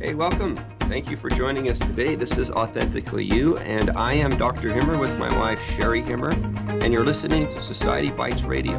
[0.00, 0.56] Hey, welcome.
[0.82, 2.14] Thank you for joining us today.
[2.14, 4.72] This is Authentically You, and I am Dr.
[4.72, 6.30] Himmer with my wife, Sherry Himmer,
[6.68, 8.78] and you're listening to Society Bites Radio.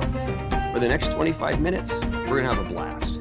[0.72, 3.18] For the next 25 minutes, we're going to have a blast.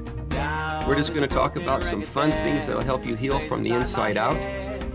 [0.86, 3.72] We're just going to talk about some fun things that'll help you heal from the
[3.72, 4.40] inside out.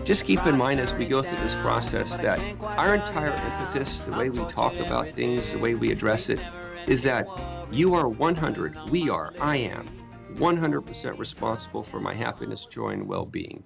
[0.06, 4.12] Just keep in mind as we go through this process that our entire impetus, the
[4.12, 6.40] way we talk about things, the way we address it,
[6.86, 7.28] is that
[7.70, 9.90] you are 100, we are, I am
[10.38, 13.62] 100% responsible for my happiness, joy, and well being.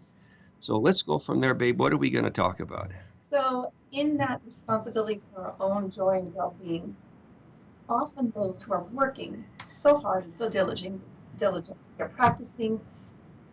[0.61, 1.79] So let's go from there, babe.
[1.79, 2.91] What are we going to talk about?
[3.17, 6.97] So, in that responsibility for our own joy and well being,
[7.89, 11.01] often those who are working so hard and so diligent,
[11.37, 12.81] diligent, they're practicing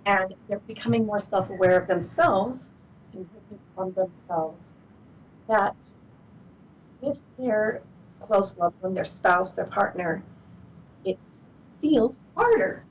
[0.05, 2.73] and they're becoming more self aware of themselves
[3.13, 3.27] and
[3.77, 4.73] on themselves
[5.47, 5.75] that
[7.01, 7.81] with their
[8.19, 10.23] close loved one, their spouse, their partner,
[11.05, 11.19] it
[11.81, 12.83] feels harder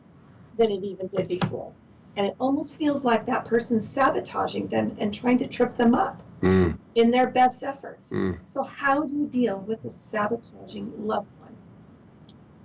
[0.57, 1.73] than it even did before.
[2.17, 6.21] And it almost feels like that person's sabotaging them and trying to trip them up
[6.43, 8.13] Mm, in their best efforts.
[8.13, 8.37] mm.
[8.47, 11.57] So, how do you deal with a sabotaging loved one?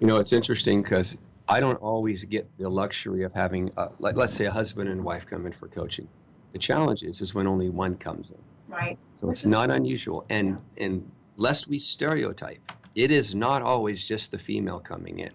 [0.02, 1.16] You know, it's interesting because
[1.48, 5.04] I don't always get the luxury of having, uh, like, let's say, a husband and
[5.04, 6.10] wife come in for coaching.
[6.52, 8.42] The challenge is, is when only one comes in.
[8.68, 8.98] Right.
[9.16, 10.26] So Which it's not unusual.
[10.30, 15.32] And and lest we stereotype, it is not always just the female coming in.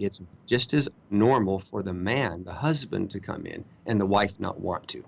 [0.00, 4.40] It's just as normal for the man, the husband, to come in and the wife
[4.40, 5.04] not want to.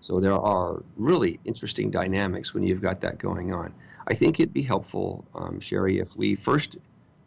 [0.00, 3.72] So there are really interesting dynamics when you've got that going on.
[4.08, 6.76] I think it'd be helpful, um, Sherry, if we first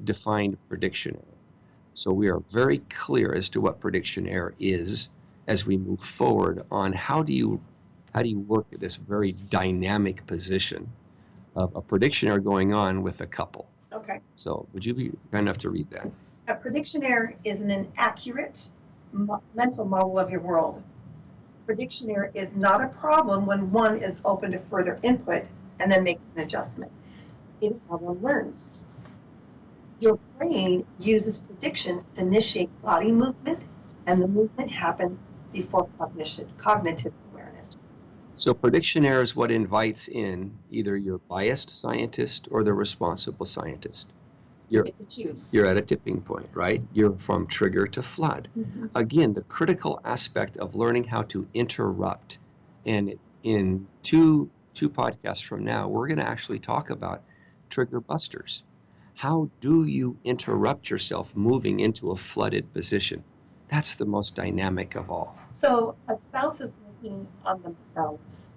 [0.04, 1.38] defined prediction error.
[1.94, 5.08] So we are very clear as to what prediction error is
[5.48, 7.62] as we move forward on how do you
[8.14, 10.90] how do you work at this very dynamic position
[11.56, 13.68] of a prediction error going on with a couple?
[13.94, 14.20] Okay.
[14.36, 16.10] So would you be kind enough to read that?
[16.48, 18.70] A prediction error is an inaccurate
[19.56, 20.84] mental model of your world.
[21.66, 25.44] Prediction error is not a problem when one is open to further input
[25.80, 26.92] and then makes an adjustment.
[27.62, 28.70] It is how one learns.
[30.00, 33.60] Your brain uses predictions to initiate body movement,
[34.06, 37.88] and the movement happens before cognition, cognitive awareness.
[38.36, 44.10] So prediction error is what invites in either your biased scientist or the responsible scientist.
[44.70, 45.54] You're Get to choose.
[45.54, 46.82] you're at a tipping point, right?
[46.94, 48.50] You're from trigger to flood.
[48.58, 48.90] Mhm.
[48.96, 52.40] again, the critical aspect of learning how to interrupt.
[52.86, 57.22] And in two two podcasts from now, we're going to actually talk about
[57.70, 58.64] trigger busters.
[59.14, 63.24] How do you interrupt yourself moving into a flooded position?
[63.70, 65.38] That's the most dynamic of all.
[65.52, 68.50] So a spouse is working on themselves.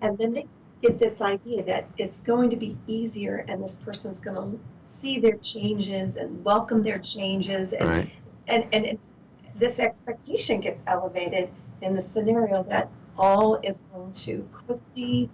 [0.00, 0.46] And then they
[0.82, 5.20] get this idea that it's going to be easier and this person's going to see
[5.20, 7.72] their changes and welcome their changes.
[7.72, 8.10] And, Right?
[8.48, 9.12] and, and it's,
[9.56, 11.50] this expectation gets elevated
[11.82, 15.28] in the scenario that all is going to quickly,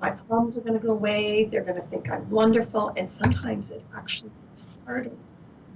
[0.00, 3.70] my problems are going to go away, they're going to think I'm wonderful, and sometimes
[3.70, 5.10] it actually gets harder.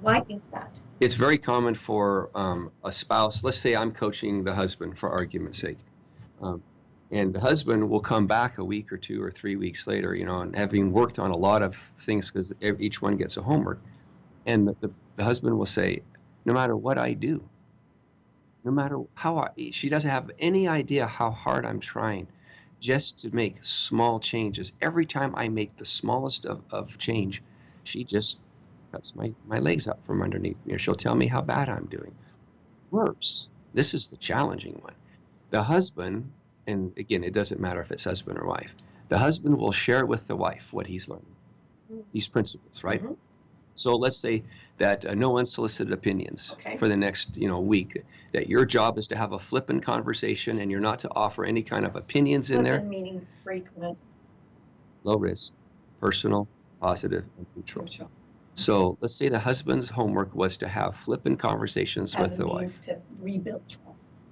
[0.03, 0.81] Why is that?
[1.01, 3.43] It's very common for um, a spouse.
[3.43, 5.79] Let's say I'm coaching the husband for argument's sake.
[6.43, 6.63] Um,
[7.11, 10.25] and the husband will come back a week or two or three weeks later, you
[10.25, 13.81] know, and having worked on a lot of things because each one gets a homework.
[14.47, 16.03] And the, the, the husband will say,
[16.45, 17.49] no matter what I do,
[18.65, 22.27] no matter how I, she doesn't have any idea how hard I'm trying
[22.81, 24.73] just to make small changes.
[24.81, 27.43] Every time I make the smallest of, of change,
[27.85, 28.41] she just
[28.91, 31.87] cuts my, my legs out from underneath me, or she'll tell me how bad I'm
[31.87, 32.15] doing.
[32.91, 34.95] Worse, this is the challenging one.
[35.51, 36.33] The husband,
[36.67, 38.75] and again, it doesn't matter if it's husband or wife,
[39.09, 41.37] the husband will share with the wife what he's learning,
[42.13, 43.03] these principles, right?
[43.03, 43.17] Mhm.
[43.75, 44.43] So let's say
[44.79, 46.77] that uh, no unsolicited opinions Okay.
[46.77, 48.03] for the next you know week.
[48.33, 51.63] That your job is to have a flippant conversation and you're not to offer any
[51.63, 52.81] kind of opinions in there.
[52.83, 53.99] Meaning frequent,
[55.05, 55.53] Low risk,
[56.01, 56.49] personal,
[56.81, 57.85] positive, and neutral.
[57.85, 58.11] neutral.
[58.57, 62.81] So let's say the husband's homework was to have flippant conversations As with the wife,
[62.83, 63.77] to rebuild.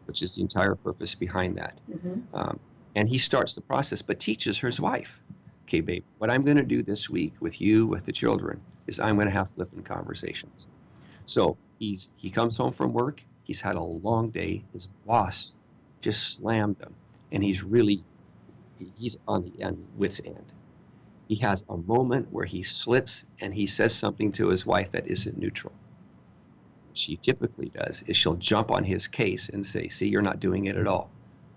[0.07, 1.79] Which is the entire purpose behind that.
[1.91, 2.23] Mhm.
[2.33, 2.61] Um,
[2.95, 5.21] and he starts the process, but teaches his wife,
[5.65, 9.01] okay, babe, what I'm going to do this week with you, with the children, is
[9.01, 10.67] I'm going to have flippant conversations.
[11.27, 13.25] So he's he comes home from work.
[13.45, 14.63] He's had a long day.
[14.73, 15.53] His boss
[16.01, 16.95] just slammed him,
[17.33, 18.05] and he's really
[18.99, 20.45] he's on the end, wit's end.
[21.29, 25.07] He has a moment where he slips and he says something to his wife that
[25.07, 25.73] isn't neutral.
[26.95, 30.67] She typically does is she'll jump on his case and say, "See, you're not doing
[30.67, 31.11] it at all."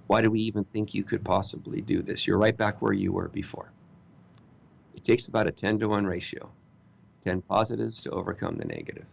[0.07, 2.25] Why do we even think you could possibly do this?
[2.25, 3.71] You're right back where you were before.
[4.95, 6.49] It takes about a 10 to 1 ratio
[7.23, 9.05] 10 positives to overcome the negative.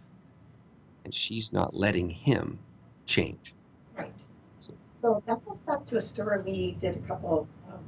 [1.05, 2.59] And she's not letting him
[3.07, 3.55] change.
[3.97, 4.13] Right.
[4.61, 7.81] So- So that goes back to a story we did a couple of,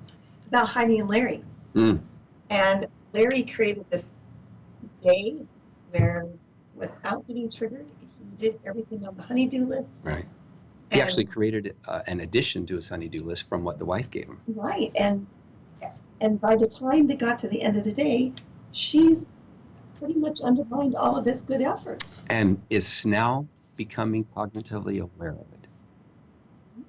[0.48, 1.42] about Heidi and Larry.
[1.74, 2.00] Mm.
[2.50, 4.14] And Larry created this
[5.02, 5.46] day
[5.90, 6.26] where,
[6.74, 7.86] without getting triggered,
[8.38, 10.06] did everything on the honey-do list.
[10.06, 10.26] Right.
[10.92, 14.26] He actually created uh, an addition to his honey-do list from what the wife gave
[14.26, 14.40] him.
[14.48, 15.26] Right, and
[16.20, 18.32] and by the time they got to the end of the day,
[18.72, 19.28] she's
[19.98, 22.24] pretty much undermined all of his good efforts.
[22.30, 23.46] And is now
[23.76, 25.66] becoming cognitively aware of it.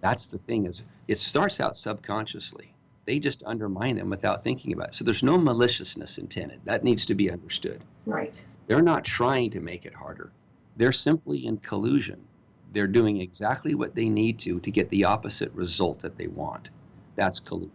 [0.01, 2.73] That's the thing is it starts out subconsciously.
[3.05, 4.95] They just undermine them without thinking about it.
[4.95, 6.59] So there's no maliciousness intended.
[6.65, 7.81] That needs to be understood.
[8.05, 8.43] Right.
[8.67, 10.31] They're not trying to make it harder.
[10.77, 12.23] They're simply in collusion.
[12.71, 16.69] They're doing exactly what they need to to get the opposite result that they want.
[17.15, 17.71] That's collusion.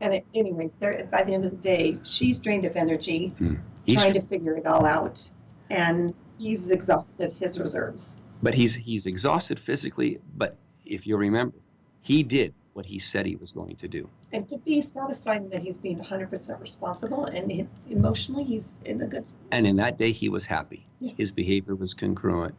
[0.00, 3.56] And it, anyways, by the end of the day, she's drained of energy hmm.
[3.84, 5.30] He's, trying to figure it all out,
[5.68, 8.18] and he's exhausted his reserves.
[8.42, 10.20] but he's he's exhausted physically.
[10.36, 10.56] But
[10.86, 11.56] if you remember,
[12.02, 14.08] he did what he said he was going to do.
[14.32, 19.06] And to be satisfying that he's being 100% responsible, and he, emotionally, he's in a
[19.06, 19.40] good space.
[19.50, 20.86] And in that day, he was happy.
[21.00, 21.12] Yeah.
[21.16, 22.54] His behavior was congruent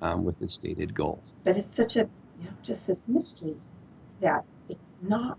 [0.00, 1.34] um, with his stated goals.
[1.44, 2.08] but it's such a
[2.38, 3.54] you know just this mystery
[4.20, 5.38] that it's not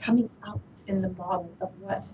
[0.00, 2.12] coming out in the model of what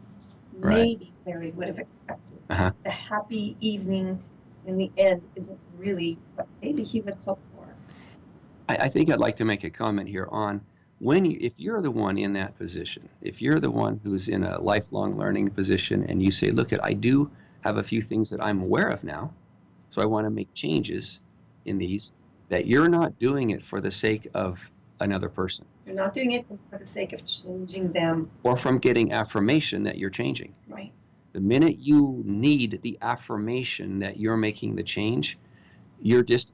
[0.52, 0.74] Right.
[0.74, 2.36] maybe Larry would have expected.
[2.50, 2.72] Uh-huh.
[2.82, 4.22] The happy evening
[4.66, 7.66] in the end isn't really what maybe he would hope for.
[8.68, 10.60] I, I think I'd like to make a comment here on
[11.00, 14.44] when you, if you're the one in that position, if you're the one who's in
[14.44, 17.30] a lifelong learning position and you say, look, at I do
[17.62, 19.32] have a few things that I'm aware of now,
[19.90, 21.18] so I want to make changes
[21.64, 22.12] in these,
[22.50, 24.70] that you're not doing it for the sake of
[25.00, 29.12] another person You're not doing it for the sake of changing them, or from getting
[29.12, 30.54] affirmation that you're changing.
[30.68, 30.92] right?
[31.32, 35.38] The minute you need the affirmation that you're making the change,
[36.02, 36.52] you're just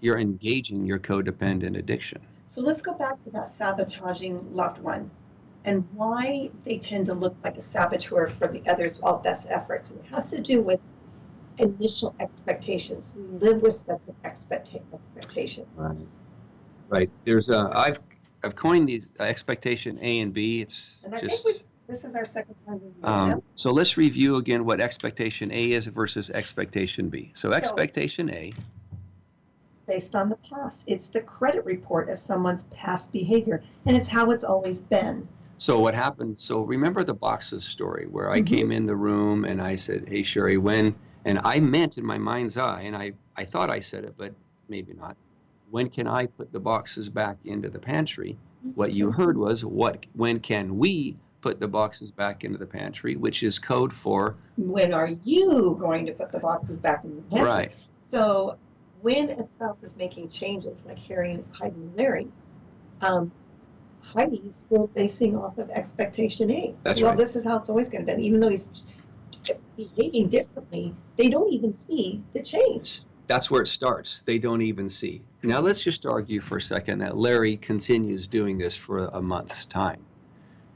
[0.00, 2.20] you're engaging your codependent addiction.
[2.48, 5.10] So let's go back to that sabotaging loved one
[5.64, 9.90] and why they tend to look like a saboteur for the others' all best efforts.
[9.90, 10.82] And it has to do with
[11.58, 13.14] initial expectations.
[13.16, 15.68] We live with sets of expecta- expectations.
[15.74, 16.06] Right.
[16.88, 17.10] Right.
[17.24, 17.98] There's a I've
[18.42, 20.60] I've coined these uh, expectation A and B.
[20.60, 23.42] It's And I just think we this is our second time reviewing um, them.
[23.56, 27.32] so let's review again what expectation A is versus expectation B.
[27.34, 28.52] So So- expectation A,
[29.86, 30.84] based on the past.
[30.86, 35.28] It's the credit report of someone's past behavior, and it's how it's always been.
[35.56, 36.34] so what happened?
[36.38, 38.46] So remember the boxes story where I Mhm.
[38.46, 42.18] came in the room and I said, "Hey Sherry, when?" And I meant in my
[42.18, 44.34] mind's eye, and I I thought I said it, but
[44.68, 45.16] maybe not.
[45.70, 48.36] When can I put the boxes back into the pantry?
[48.74, 53.16] What you heard was what when can we put the boxes back into the pantry,
[53.16, 57.22] which is code for When are you going to put the boxes back in the
[57.22, 57.44] pantry?
[57.48, 57.72] right.
[58.00, 58.56] So
[59.04, 62.28] when a spouse is making changes, like Harry, and Heidi, and Larry,
[63.02, 63.30] um,
[64.00, 66.74] Heidi is still basing off of expectation A.
[66.82, 67.18] That's well, right.
[67.18, 68.26] this is how it's always going to be.
[68.26, 68.86] Even though he's
[69.76, 73.02] behaving differently, they don't even see the change.
[73.26, 74.22] That's where it starts.
[74.24, 75.20] They don't even see.
[75.42, 79.66] Now let's just argue for a second that Larry continues doing this for a month's
[79.66, 80.02] time.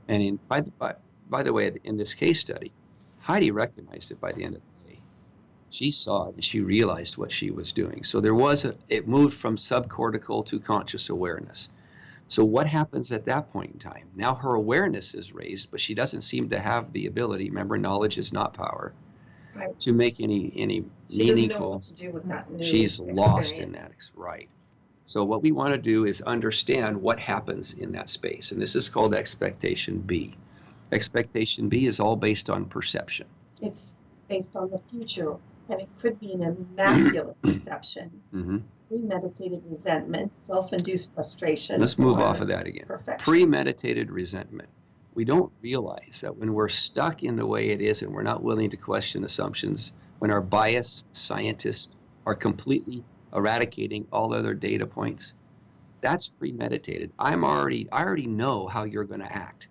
[0.07, 0.97] And in, by, the, by,
[1.31, 2.73] by the way, in this case study,
[3.21, 4.78] Heidi recognized it by the end of the day.
[5.71, 8.05] She saw it and she realized what she was doing.
[8.05, 11.69] So there was a, it moved from subcortical to conscious awareness.
[12.29, 14.09] So what happens at that point in time?
[14.15, 17.49] Now her awareness is raised, but she doesn't seem to have the ability.
[17.49, 18.93] Remember, knowledge is not power.
[19.55, 19.79] Right.
[19.81, 23.73] To make any any She meaningful what to do with that new she's lost in
[23.73, 24.49] that right
[25.05, 28.77] so what we want to do is understand what happens in that space and this
[28.77, 30.37] is called expectation b
[30.93, 33.27] expectation b is all based on perception
[33.61, 33.97] It's
[34.29, 35.37] based on the future,
[35.69, 38.59] and it could be an immaculate perception, hmm
[38.89, 41.79] premeditated resentment, self-induced frustration.
[41.79, 42.87] Let's move off of that again.
[42.87, 43.23] Perfection.
[43.23, 44.71] Premeditated resentment.
[45.15, 48.43] We don't realize that when we're stuck in the way it is and we're not
[48.43, 51.91] willing to question assumptions, when our bias scientists
[52.25, 55.35] are completely eradicating all other data points,
[56.01, 57.13] that's premeditated.
[57.19, 59.69] I'm already, I already know how you're going to act.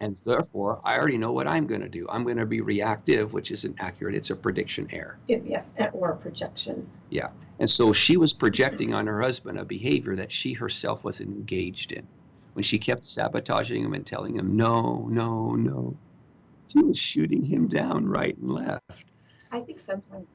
[0.00, 2.06] And therefore, I already know what I'm going to do.
[2.08, 4.14] I'm going to be reactive, which isn't accurate.
[4.14, 5.18] It's a prediction error.
[5.28, 6.88] Yes, or projection.
[7.10, 7.28] Yeah.
[7.58, 11.92] And so she was projecting on her husband a behavior that she herself was engaged
[11.92, 12.06] in.
[12.54, 15.96] When she kept sabotaging him and telling him, no, no, no,
[16.68, 19.04] she was shooting him down right and left.
[19.52, 20.26] I think sometimes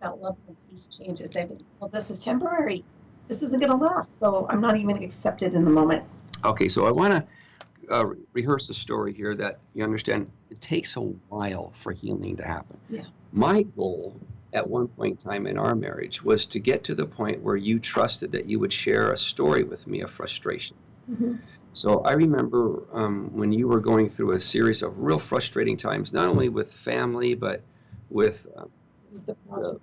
[0.00, 1.30] that love one sees changes.
[1.30, 2.84] They think, well, this is temporary.
[3.26, 4.18] This isn't going to last.
[4.18, 6.04] So I'm not even going to accept it in the moment.
[6.44, 7.24] Okay, so I want to
[7.90, 12.44] uh, rehearse a story here that you understand it takes a while for healing to
[12.44, 12.78] happen.
[12.90, 13.04] Yeah.
[13.32, 14.16] My goal
[14.52, 17.56] at one point in time in our marriage was to get to the point where
[17.56, 20.76] you trusted that you would share a story with me of frustration.
[21.10, 21.38] Mhm.
[21.72, 26.12] So I remember um, when you were going through a series of real frustrating times,
[26.12, 27.62] not only with family, but
[28.10, 28.64] with uh,
[29.26, 29.78] The at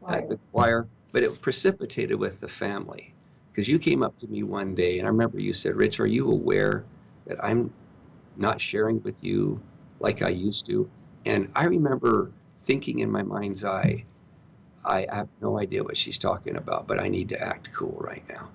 [0.00, 0.28] required.
[0.30, 3.12] the choir, but it precipitated with the family.
[3.50, 6.06] Because you came up to me one day, and I remember you said, Rich, are
[6.06, 6.84] you aware
[7.28, 7.72] that I'm
[8.36, 9.60] not sharing with you
[10.00, 10.90] like I used to?
[11.24, 14.04] And I remember thinking in my mind's eye,
[14.84, 18.24] I have no idea what she's talking about, but I need to act cool right
[18.28, 18.48] now.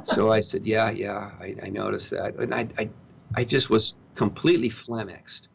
[0.04, 2.36] so I said, Yeah, yeah, I, I noticed that.
[2.36, 2.88] And I, I,
[3.34, 5.48] I just was completely flummoxed.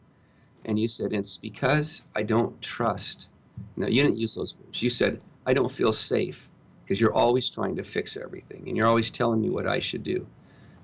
[0.64, 3.28] And you said, It's because I don't trust.
[3.76, 4.82] No, you didn't use those words.
[4.82, 6.48] You said, I don't feel safe
[6.84, 10.04] because you're always trying to fix everything and you're always telling me what I should
[10.04, 10.26] do.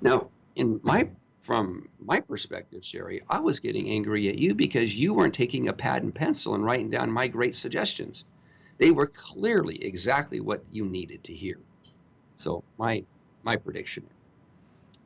[0.00, 1.08] Now, in my
[1.48, 5.72] from my perspective, Sherry, I was getting angry at you because you weren't taking a
[5.72, 8.26] pad and pencil and writing down my great suggestions.
[8.76, 11.58] They were clearly exactly what you needed to hear.
[12.36, 13.02] So my
[13.44, 14.04] my prediction.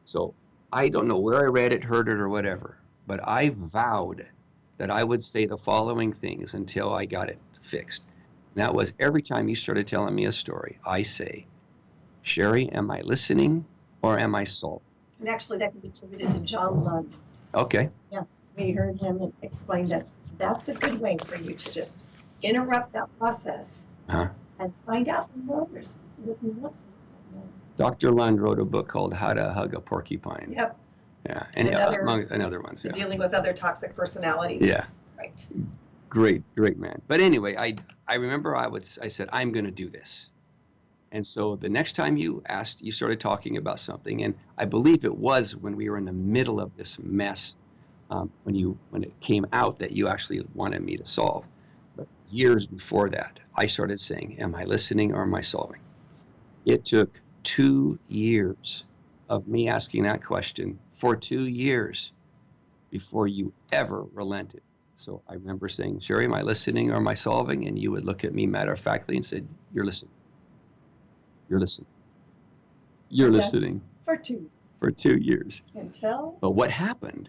[0.05, 0.35] So
[0.73, 4.29] I don't know where I read it, heard it, or whatever, but I vowed
[4.79, 8.03] that I would say the following things until I got it fixed.
[8.57, 11.47] And that was every time you started telling me a story, I say,
[12.23, 13.65] Sherry, am I listening
[14.03, 14.92] or am I solving?
[15.23, 17.17] And actually, that can be attributed to John Lund.
[17.55, 17.91] Okay.
[18.11, 22.07] Yes, we heard him explain that that's a good way for you to just
[22.43, 24.27] interrupt that process Uh-huh.
[24.59, 26.75] and find out from the others what you want.
[27.77, 28.11] Dr.
[28.11, 30.55] Lund wrote a book called How to Hug a Porcupine.
[30.57, 30.77] Yep,
[31.27, 31.47] Yeah.
[31.55, 32.85] And Another- among and other ones.
[32.85, 32.91] Yeah.
[32.91, 34.61] dealing with other toxic personalities.
[34.61, 34.87] Yeah.
[35.17, 35.53] Right.
[36.09, 37.01] Great, great man.
[37.07, 37.77] But anyway, I
[38.09, 40.31] I remember I would I said I'm going to do this.
[41.13, 45.05] And so the next time you asked, you started talking about something, and I believe
[45.05, 47.57] it was when we were in the middle of this mess,
[48.11, 51.47] um, when you when it came out that you actually wanted me to solve.
[51.97, 55.81] But years before that, I started saying, "Am I listening or am I solving?"
[56.65, 58.85] It took two years
[59.29, 62.13] of me asking that question for two years
[62.91, 64.63] before you ever relented.
[64.97, 67.67] So I remember saying, Sherry, am I listening or am I solving?
[67.67, 70.13] And you would look at me matter of factly and said, You're listening.
[71.53, 71.89] You're listening.
[73.11, 73.37] You're Okay.
[73.37, 74.51] listening For two.
[74.81, 75.61] for two years.
[75.75, 76.39] Until.
[76.41, 77.29] But what happened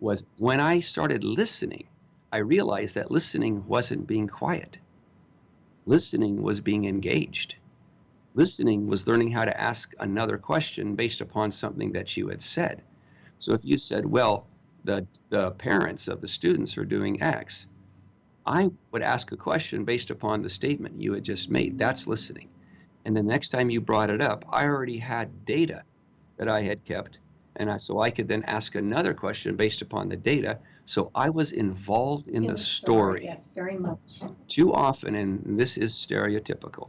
[0.00, 1.86] was when I started listening,
[2.32, 4.76] I realized that listening wasn't being quiet.
[5.86, 7.54] Listening was being engaged.
[8.34, 12.82] Listening was learning how to ask another question based upon something that you had said.
[13.38, 14.48] So if you said, well,
[14.82, 17.68] the, the parents of the students are doing X,
[18.44, 21.78] I would ask a question based upon the statement you had just made.
[21.78, 22.48] That's listening.
[23.04, 25.84] And the next time you brought it up, I already had data
[26.38, 27.18] that I had kept
[27.56, 30.58] and I, so I could then ask another question based upon the data.
[30.86, 33.24] So I was involved in, the, story.
[33.24, 34.22] Yes, very much.
[34.48, 36.88] Too often, and this is stereotypical,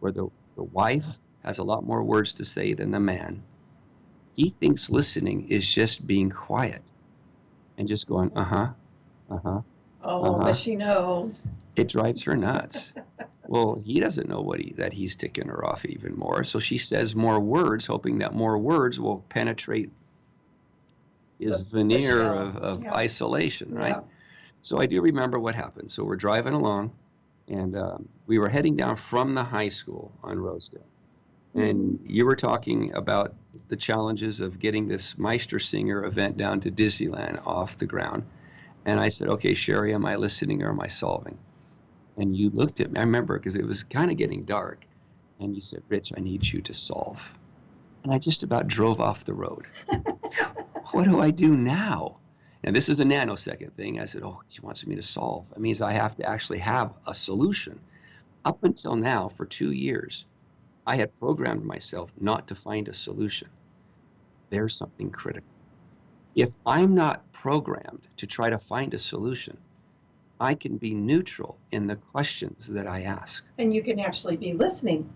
[0.00, 3.42] where the, the wife has a lot more words to say than the man.
[4.34, 6.82] He thinks listening is just being quiet
[7.76, 8.68] and just going, uh huh,
[9.30, 9.60] uh huh.
[10.02, 10.44] Oh, Uh-huh.
[10.44, 11.46] but she knows.
[11.76, 12.92] It drives her nuts.
[13.48, 16.44] well, he doesn't know what he that he's ticking her off even more.
[16.44, 19.90] So she says more words, hoping that more words will penetrate
[21.38, 22.38] his The- the veneer shell.
[22.38, 22.94] of, of Yeah.
[22.94, 23.96] isolation, right?
[23.96, 24.00] Yeah.
[24.60, 25.90] So I do remember what happened.
[25.90, 26.92] So we're driving along,
[27.48, 30.84] and um, we were heading down from the high school on Rosedale.
[31.54, 33.34] And you were talking about
[33.68, 38.22] the challenges of getting this Meister Singer event down to Disneyland off the ground.
[38.86, 41.36] And I said, okay, Sherry, am I listening or am I solving?
[42.16, 44.86] And you looked at me, I remember because it was kind of getting dark.
[45.40, 47.38] And you said, Rich, I need you to solve.
[48.04, 49.66] And I just about drove off the road.
[50.92, 52.18] what do I do now?
[52.64, 54.00] Now, this is a nanosecond thing.
[54.00, 55.50] I said, oh, she wants me to solve.
[55.52, 57.80] It means I have to actually have a solution.
[58.44, 60.26] Up until now, for two years,
[60.86, 63.48] I had programmed myself not to find a solution.
[64.50, 65.48] There's something critical.
[66.34, 69.56] If I'm not programmed to try to find a solution,
[70.42, 73.44] I can be neutral in the questions that I ask.
[73.58, 75.08] And you can actually be listening.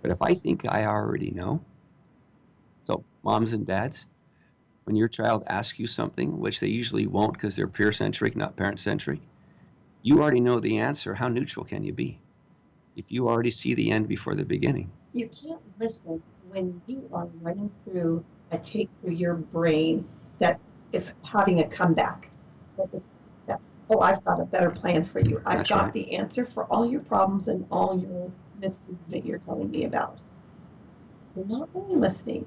[0.00, 1.62] But if I think I already know,
[2.84, 4.06] so moms and dads,
[4.84, 8.56] when your child asks you something, which they usually won't because they're peer centric, not
[8.56, 9.20] parent centric,
[10.00, 11.14] you already know the answer.
[11.14, 12.18] How neutral can you be?
[12.96, 14.90] If you already see the end before the beginning.
[15.12, 20.58] You can't listen when you are running through a tape through your brain that
[20.92, 22.30] is having a comeback.
[22.78, 25.40] That is that's oh I've got a better plan for you.
[25.44, 25.92] I've That's got right.
[25.92, 30.18] the answer for all your problems and all your misdeeds that you're telling me about.
[31.36, 32.46] You're not really listening.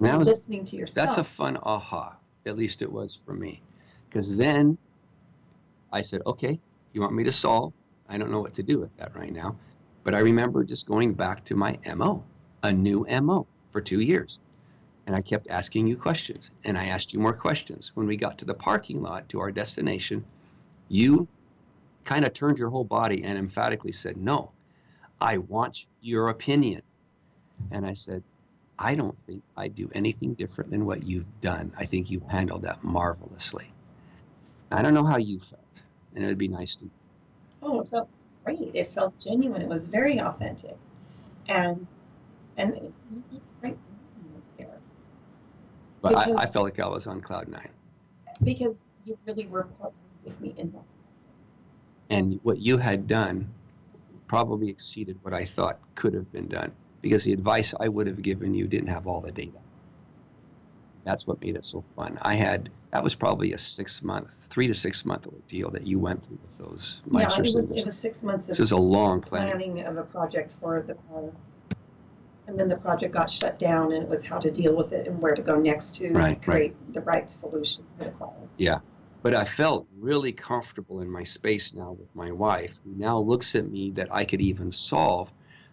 [0.00, 1.08] That You're was listening to yourself.
[1.08, 2.16] That's a fun aha.
[2.46, 3.62] At least it was for me.
[4.08, 4.78] Because then
[5.92, 6.58] I said, okay,
[6.92, 7.72] you want me to solve?
[8.08, 9.56] I don't know what to do with that right now.
[10.02, 12.24] But I remember just going back to my MO,
[12.62, 14.38] a new MO for two years.
[15.08, 16.50] And I kept asking you questions.
[16.64, 17.92] And I asked you more questions.
[17.94, 20.22] When we got to the parking lot to our destination,
[20.90, 21.26] you
[22.04, 24.50] kind of turned your whole body and emphatically said, no,
[25.18, 26.82] I want your opinion.
[27.70, 28.22] And I said,
[28.78, 31.72] I don't think I'd do anything different than what you've done.
[31.78, 33.72] I think you handled that marvelously.
[34.70, 35.62] I don't know how you felt,
[36.14, 36.90] and it would be nice to.
[37.62, 38.10] Oh, it felt
[38.44, 38.72] great.
[38.74, 39.62] It felt genuine.
[39.62, 40.76] It was very authentic,
[41.48, 41.86] and
[42.58, 42.92] and
[43.34, 43.78] it's great
[46.00, 47.68] But I, I felt like I was on cloud nine,
[48.44, 49.92] because you really were partnering
[50.24, 50.82] with me in that.
[52.10, 53.48] and what you had done
[54.28, 58.22] probably exceeded what I thought could have been done because the advice I would have
[58.22, 59.58] given you didn't have all the data.
[61.04, 62.18] That's what made it so fun.
[62.22, 65.98] I had that was probably a six month, three to six month ordeal that you
[65.98, 68.76] went through with those Yeah, it was it was six months This of is a
[68.76, 69.48] long plan.
[69.48, 71.32] planning of a project for the choir,
[72.48, 75.06] and then the project got shut down, and it was how to deal with it
[75.06, 76.42] and where to go next to Right, right.
[76.42, 78.32] create the right solution for the choir.
[79.20, 83.54] But I felt really comfortable in my space now with my wife, who now looks
[83.56, 85.30] at me that I could even solve,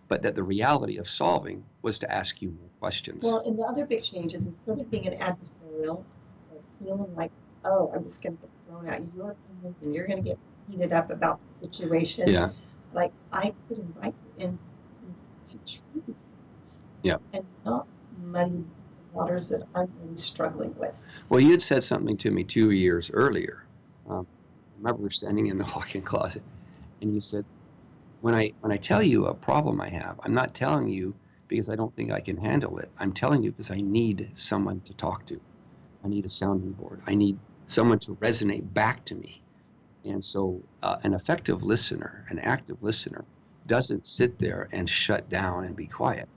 [0.09, 3.23] but that the reality of solving was to ask you more questions.
[3.23, 6.03] Well, and the other big change is instead of being an adversarial,
[6.79, 7.31] feeling like,
[7.63, 10.39] oh, I'm just going to get thrown out your opinions and you're going to get
[10.69, 12.27] heated up about the situation.
[12.27, 12.49] yeah,
[12.93, 14.65] Like I could invite you into
[15.51, 16.33] to truth.
[17.05, 17.17] Yeah.
[17.33, 17.87] And not
[18.23, 18.65] muddy
[19.13, 21.05] waters that I'm really struggling with.
[21.29, 23.63] well, you had said something to me two years earlier.
[24.09, 26.41] Um, I remember standing in the walk-in closet,
[27.01, 27.45] and you said,
[28.21, 31.13] "When I when I tell you a problem I have, I'm not telling you
[31.47, 32.89] because I don't think I can handle it.
[32.97, 35.39] I'm telling you because I need someone to talk to.
[36.03, 37.01] I need a sounding board.
[37.05, 37.37] I need
[37.67, 39.43] someone to resonate back to me.
[40.05, 43.25] And so, uh, an effective listener, an active listener,
[43.67, 46.27] doesn't sit there and shut down and be quiet.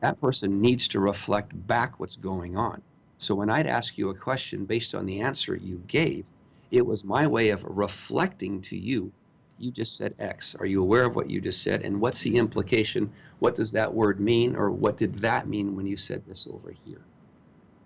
[0.00, 2.82] That person needs to reflect back what's going on.
[3.18, 6.24] So, when I'd ask you a question based on the answer you gave,
[6.70, 9.12] it was my way of reflecting to you.
[9.58, 10.54] You just said X.
[10.54, 11.82] Are you aware of what you just said?
[11.82, 13.10] And what's the implication?
[13.40, 14.54] What does that word mean?
[14.54, 17.00] Or what did that mean when you said this over here?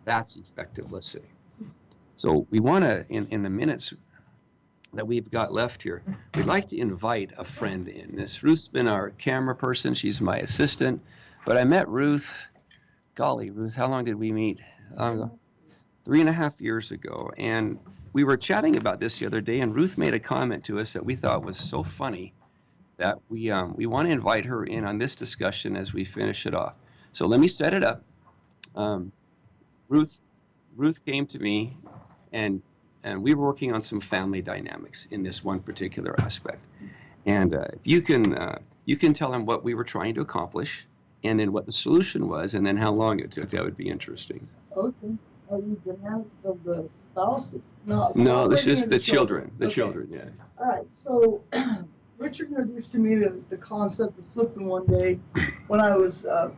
[0.05, 1.31] That's effective listening.
[2.17, 3.95] So we want to, in, in the minutes
[4.93, 6.03] that we've got left here,
[6.35, 8.17] we'd like to invite a friend in.
[8.17, 9.95] This Ruth's been our camera person.
[9.95, 11.01] She's my assistant.
[11.45, 12.49] But I met Ruth,
[13.15, 14.61] golly, Ruth, how long did we meet?
[14.97, 15.33] Um,
[16.05, 17.31] three and a half years ago.
[17.37, 17.79] And
[18.13, 20.93] we were chatting about this the other day, and Ruth made a comment to us
[20.93, 22.33] that we thought was so funny
[22.99, 26.47] that we, um, we want to invite her in on this discussion as we finish
[26.47, 26.75] it off.
[27.13, 28.05] So let me set it up.
[28.77, 29.13] Um,
[29.89, 30.21] Ruth,
[30.77, 31.77] Ruth came to me,
[32.33, 32.63] and
[33.05, 36.61] and we were working on some family dynamics in this one particular aspect.
[37.27, 40.21] And uh, if you can, uh, you can tell them what we were trying to
[40.21, 40.87] accomplish,
[41.25, 43.49] and then what the solution was, and then how long it took.
[43.49, 44.49] That would be interesting.
[44.77, 45.17] Okay.
[45.51, 47.77] Are we dynamics of the spouses?
[47.85, 48.13] No.
[48.15, 49.53] No, it's just working the with children.
[49.59, 49.75] The Okay.
[49.75, 50.25] children, yeah.
[50.59, 50.91] All right.
[50.91, 51.45] So
[52.19, 55.21] Richard introduced to me the, the concept of flipping one day
[55.67, 56.51] when I was uh,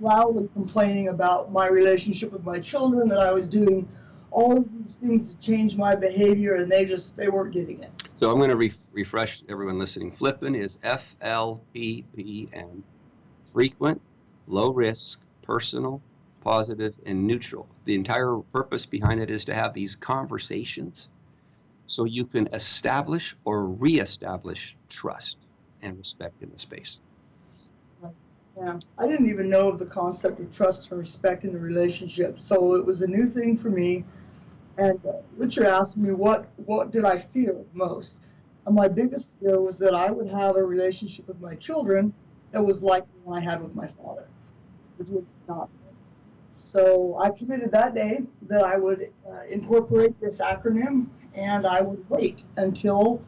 [0.00, 3.88] loudly complaining about my relationship with my children that I was doing
[4.30, 7.90] all of these things to change my behavior and they just they weren't getting it.
[8.12, 10.12] So I'm going to re- refresh everyone listening.
[10.12, 12.82] Flippin is F L P P N,
[13.52, 14.00] frequent,
[14.46, 16.00] low risk, personal,
[16.42, 17.66] positive, and neutral.
[17.84, 21.08] The entire purpose behind it is to have these conversations
[21.86, 25.38] so you can establish or reestablish trust
[25.82, 27.00] and respect in the space.
[28.56, 28.78] Yeah.
[28.98, 32.40] I didn't even know of the concept of trust and respect in the relationship.
[32.40, 34.04] So it was a new thing for me.
[34.78, 38.18] And uh, Richard asked me what what did I fear most,
[38.64, 42.14] and my biggest fear was that I would have a relationship with my children
[42.52, 44.26] that was like the one I had with my father,
[44.96, 45.68] which was not.
[46.52, 52.08] So I committed that day that I would uh, incorporate this acronym and I would
[52.10, 53.22] wait until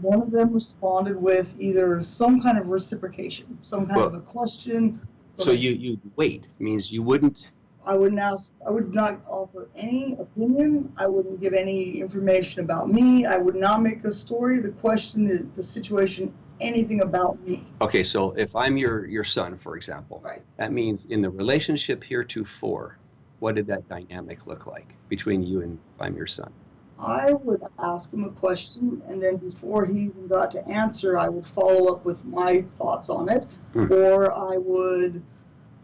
[0.00, 5.00] one of them responded with either some kind of reciprocation, some kind of a question.
[5.38, 7.50] So you, you wait, means you wouldn't,
[7.84, 10.92] I wouldn't ask, I would not offer any opinion.
[10.96, 13.26] I wouldn't give any information about me.
[13.26, 17.64] I would not make the story, the question, the, the situation, anything about me.
[17.80, 20.20] okay, so if I'm your, your son, for example.
[20.24, 20.42] Right.
[20.56, 22.96] That means in the relationship heretofore,
[23.40, 26.52] what did that dynamic look like between you and if I'm your son?
[26.98, 31.28] I would ask him a question, and then before he even got to answer, I
[31.28, 33.92] would follow up with my thoughts on it, Hmm.
[33.92, 35.20] or I would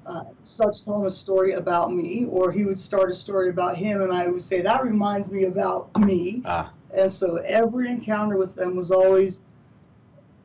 [0.06, 4.00] uh, start telling a story about me, or he would start a story about him,
[4.02, 6.42] and I would say that reminds me about me.
[6.44, 9.42] Ah, And so every encounter with them was always,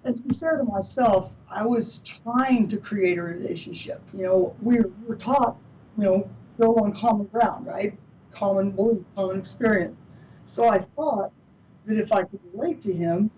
[0.05, 4.01] and to be fair to myself, I was trying to create a relationship.
[4.13, 5.57] You know, we were, we were taught,
[5.97, 7.97] you know, build on common ground, right?
[8.31, 10.01] Common belief, common experience.
[10.45, 11.31] So I thought
[11.85, 13.31] that if I could relate to him,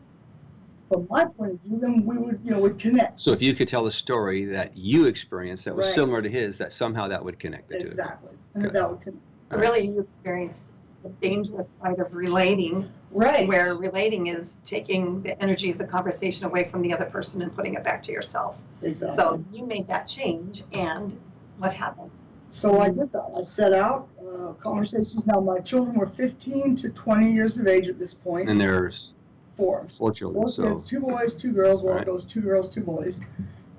[0.90, 3.20] from my point of view, then we would, you know, would connect.
[3.20, 5.96] so if you could tell a story that you experienced that was Right.
[5.96, 7.86] similar to his, that somehow that would connect the two.
[7.86, 7.90] you.
[7.90, 8.32] Exactly.
[8.54, 9.24] And that, that would connect.
[9.52, 10.64] So really, you experienced
[11.06, 13.48] the dangerous side of relating, Right.
[13.48, 17.56] where relating is taking the energy of the conversation away from the other person and
[17.56, 18.58] putting it back to yourself.
[18.82, 19.16] Exactly.
[19.16, 21.16] So you made that change, and
[21.60, 22.10] what happened?
[22.50, 23.36] So I did that.
[23.38, 25.28] I set out uh, conversations.
[25.28, 28.50] Now my children were 15 to 20 years of age at this point.
[28.50, 29.14] And there's
[29.56, 29.86] four.
[29.96, 30.78] four children, Four so.
[30.78, 31.84] two boys, two girls.
[31.84, 32.02] Well, Right.
[32.02, 33.22] it goes two girls, two boys.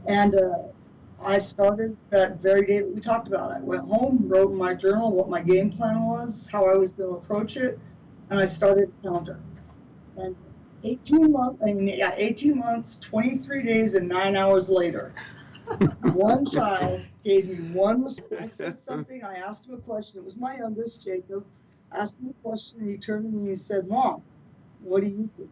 [0.07, 0.69] And uh,
[1.27, 3.51] I started that very day that we talked about.
[3.51, 6.93] I went home, wrote in my journal what my game plan was, how I was
[6.93, 7.81] going to approach it,
[8.31, 9.41] and I started a calendar.
[10.17, 10.37] And
[10.85, 15.13] 18 months, I mean, yeah, 18 months, 23 days, and nine hours later,
[16.13, 18.07] one child gave me one.
[18.39, 19.25] I said something.
[19.25, 20.21] I asked him a question.
[20.21, 21.45] It was my youngest, Jacob.
[21.91, 24.23] Asked him a question, and he turned to me and he said, "Mom,
[24.81, 25.51] what do you think?"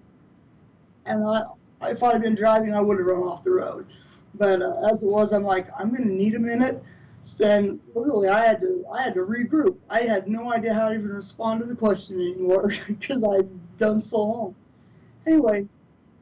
[1.07, 1.43] And I,
[1.91, 3.87] if I'd been driving, I would have run off the road.
[4.35, 6.83] But uh, as it was, I'm like, I'm going to need a minute.
[7.39, 9.79] Then literally, I had to, I had to regroup.
[9.89, 13.99] I had no idea how to even respond to the question anymore because I'd done
[13.99, 14.55] so long.
[15.27, 15.67] Anyway,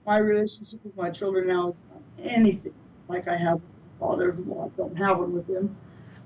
[0.06, 2.74] my relationship with my children now is not anything
[3.08, 3.70] like I have with
[4.00, 4.36] my father.
[4.46, 5.76] Well, I don't have one with him.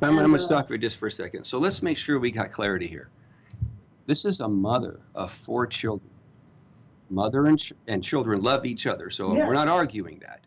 [0.03, 1.45] I'm, I'm gonna uh, stop you just for a second.
[1.45, 3.09] So let's make sure we got clarity here.
[4.05, 6.11] This is a mother of four children.
[7.09, 10.46] Mother and, ch- and children love each other, so we're not arguing that.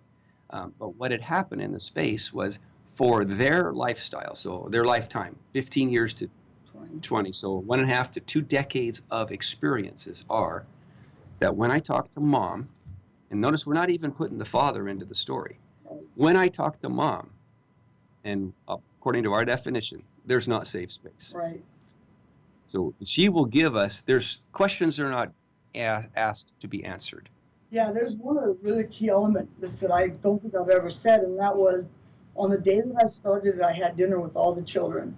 [0.52, 5.36] Um, but what had happened in the space was for their lifestyle, so their lifetime,
[5.54, 6.30] 15 years to
[6.72, 7.00] 20.
[7.02, 10.66] 20, so one and a half to two decades of experiences are
[11.40, 12.68] that when I talk to mom,
[13.32, 15.60] and notice we're not even putting the father into the story.
[16.16, 17.30] When I talk to mom,
[18.24, 21.32] and according to our definition, there's not safe space.
[21.36, 21.64] Right.
[22.66, 25.32] So she will give us, there's questions that are not
[25.76, 27.30] a- asked to be answered.
[27.72, 31.38] Yeah, there's one other really key element that I don't think I've ever said, and
[31.40, 31.86] that was
[32.36, 35.16] on the day that I started it, I had dinner with all the children.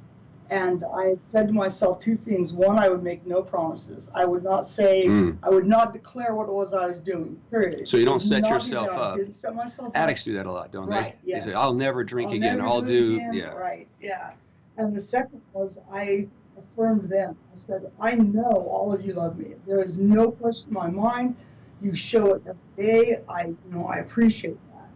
[0.50, 2.52] And I had said to myself two things.
[2.52, 4.10] One, I would make no promises.
[4.14, 5.38] I would not say, Mm.
[5.44, 7.88] I would not declare what it was I was doing, period.
[7.88, 8.90] So you don't set not yourself.
[8.90, 9.16] Up.
[9.18, 9.98] didn't set myself up.
[9.98, 11.32] Addicts do that a lot, don't Right, they?
[11.32, 11.46] yes.
[11.46, 13.34] They say, I'll never drink I'll again, never I'll do, again.
[13.34, 13.52] yeah.
[13.52, 14.34] Right, yeah.
[14.76, 17.38] And the second was I affirmed them.
[17.54, 19.54] I said, I know all of you love me.
[19.66, 21.36] There is no question in my mind.
[21.82, 23.24] You show it every day.
[23.28, 24.90] I, you know, I appreciate that.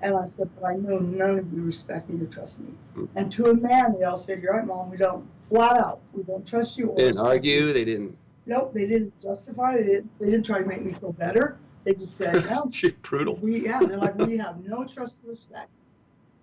[0.00, 2.72] And I said, but I know none of you respect me or trust me.
[2.96, 3.08] Mm.
[3.14, 5.26] And to a man, they all said, you're right, mom, we don't.
[5.48, 6.88] Flat out, we don't trust you.
[6.88, 9.76] or They didn't argue, you." they didn't, Nope, they didn't justify it.
[9.76, 11.58] They didn't, they didn't try to make me feel better.
[11.84, 13.36] They just said, no, Shit, brutal.
[13.36, 15.68] we, yeah, they're like, we have no trust or respect.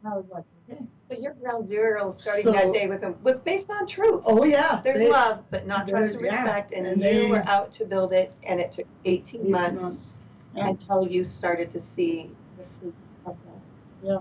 [0.03, 0.45] And I was like.
[1.10, 4.21] So your ground zero starting So- that day with him was based on truth.
[4.25, 4.79] Oh, yeah.
[4.84, 7.71] There's they- love, but not trust and there- yeah, respect, and, and you were out
[7.73, 10.15] to build it, and it took 18, 18 months, months.
[10.55, 10.67] Yeah.
[10.69, 14.08] until you started to see the fruits of that.
[14.08, 14.13] Yeah,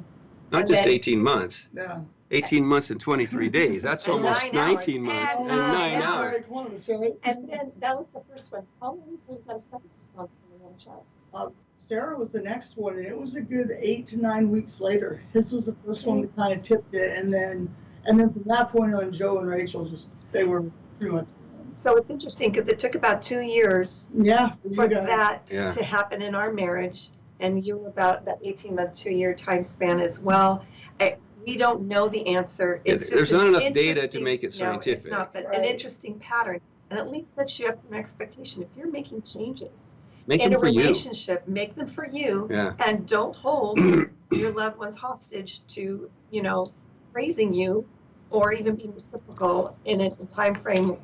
[0.51, 2.01] not And just then- 18 months, Yeah.
[2.31, 3.83] 18 months and 23 days.
[3.83, 4.75] That's And almost nine hours.
[4.87, 6.05] 19 months And and nine nine hours.
[6.05, 6.31] hours.
[6.31, 7.19] Very close, right?
[7.25, 8.67] And then that was the first one.
[8.81, 11.05] How long until you got a second response from another child?
[11.35, 14.81] Uh, Sarah was the next one, and it was a good eight to nine weeks
[14.81, 15.23] later.
[15.33, 17.73] His was the first one that kind of tipped it, and then,
[18.07, 20.65] and then from that point on, Joe and Rachel just they were
[20.99, 21.27] pretty much.
[21.79, 25.07] So it's interesting because it took about two years Yeah, for guys.
[25.07, 25.69] that Yeah.
[25.69, 29.63] to happen in our marriage, and you were about that 18 month, two year time
[29.63, 30.65] span as well.
[30.99, 32.81] I, we don't know the answer.
[32.85, 35.13] It's just there's an not enough data to make it No, it's scientific.
[35.13, 36.61] not, but an interesting pattern.
[36.91, 38.63] and at least sets you up for an expectation.
[38.63, 39.95] If you're making changes
[40.29, 40.81] Make in them a for you.
[40.83, 42.75] relationship, make them for you, Yeah.
[42.85, 43.79] and don't hold
[44.31, 46.71] your loved ones hostage to, you know,
[47.15, 47.89] praising you
[48.31, 50.99] or even being reciprocal in a time frame,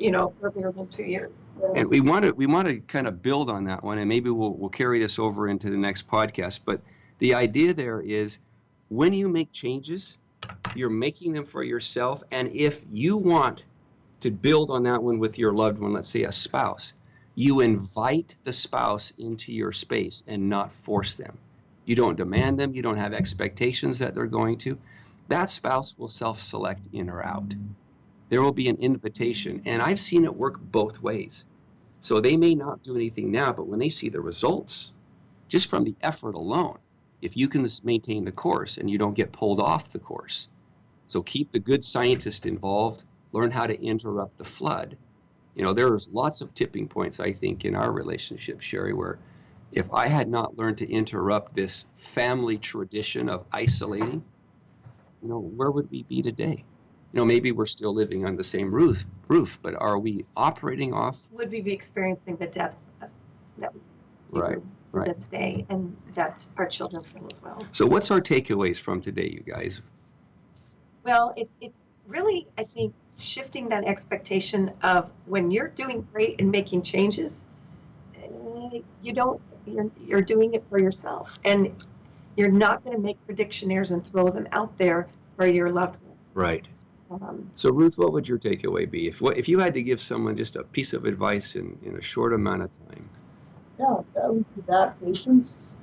[0.00, 1.44] you know, earlier than two years.
[1.76, 4.28] And we want to we want to kind of build on that one, and maybe
[4.28, 6.58] we'll we'll carry this over into the next podcast.
[6.64, 6.80] But
[7.20, 8.38] the idea there is,
[8.88, 10.16] when you make changes,
[10.74, 13.62] you're making them for yourself, and if you want
[14.20, 16.94] to build on that one with your loved one, let's say a spouse,
[17.38, 21.38] you invite the spouse into your space and not force them.
[21.84, 22.74] You don't demand them.
[22.74, 24.76] You don't have expectations that they're going to.
[25.28, 27.54] That spouse will self-select in or out
[28.28, 29.62] there will be an invitation.
[29.66, 31.44] And I've seen it work both ways.
[32.00, 34.90] So they may not do anything now, but when they see the results,
[35.46, 36.78] just from the effort alone,
[37.22, 40.48] if you can maintain the course and you don't get pulled off the course.
[41.06, 44.96] So keep the good scientist involved, learn how to interrupt the flood.
[45.58, 49.18] You know, there's lots of tipping points, I think, in our relationship, Sherry, where
[49.72, 54.24] if I had not learned to interrupt this family tradition of isolating,
[55.20, 56.64] you know, where would we be today?
[57.12, 60.94] You know, maybe we're still living on the same roof, roof, but are we operating
[60.94, 61.26] off?
[61.32, 63.10] Would we be experiencing the depth of,
[63.58, 63.72] that
[64.32, 65.06] Right, to right.
[65.06, 67.66] this day and that our children feel as well?
[67.72, 69.82] So, what's our takeaways from today, you guys?
[71.02, 76.50] Well, it's it's really I think shifting that expectation of when you're doing great and
[76.50, 77.46] making changes,
[79.02, 81.84] you don't you're you're doing it for yourself, and
[82.36, 85.98] you're not going to make prediction errors and throw them out there for your loved
[86.34, 86.66] Right.
[87.08, 87.22] one.
[87.22, 90.00] Um, So, Ruth, what would your takeaway be if what if you had to give
[90.00, 93.08] someone just a piece of advice in, in a short amount of time?
[93.78, 95.76] Yeah, that would be that patience,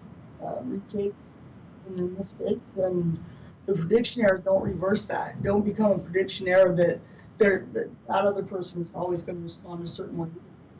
[0.44, 1.46] uh, retakes
[1.84, 3.18] from your mistakes, and
[3.66, 4.42] the prediction error.
[4.44, 5.42] Don't reverse that.
[5.44, 7.00] Don't become a prediction error that
[7.38, 10.30] they're, that that other person's always going to respond a certain way.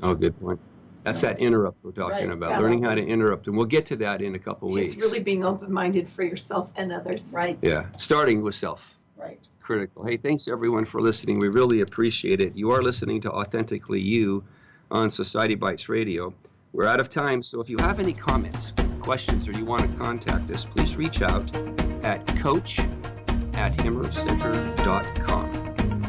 [0.04, 0.60] Oh, good point.
[1.04, 2.60] That's that interrupt we're talking Right, about, yeah.
[2.60, 4.94] learning how to interrupt, and we'll get to that in a couple weeks.
[4.94, 7.32] it's really being open-minded for yourself and others.
[7.36, 7.60] Right.
[7.62, 8.92] Yeah, starting with self.
[9.16, 9.40] Right.
[9.62, 10.04] critical.
[10.04, 11.40] Hey, thanks everyone for listening.
[11.40, 12.56] We really appreciate it.
[12.56, 14.44] You are listening to Authentically You
[14.92, 16.34] on Society Bites Radio.
[16.74, 19.98] We're out of time, so if you have any comments, questions, or you want to
[19.98, 21.56] contact us, please reach out
[22.04, 22.80] at coach
[23.54, 25.65] at himmercenter.com.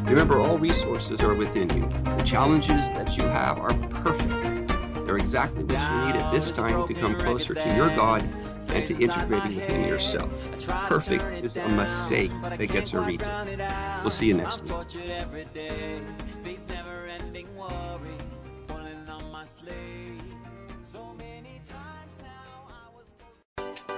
[0.06, 1.88] Remember, all resources are within you.
[2.16, 4.68] The challenges that you have are perfect.
[5.04, 8.22] They're exactly what you need at this time to come closer to your God
[8.68, 10.30] and to integrating within yourself.
[10.88, 13.28] Perfect is a mistake that gets a retake.
[14.02, 14.72] We'll see you next week.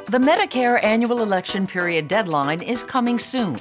[0.06, 3.60] The Medicare annual election period deadline is coming soon.